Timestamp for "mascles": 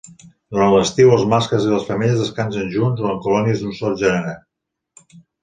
1.33-1.67